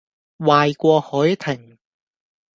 [0.39, 1.77] 壞過凱婷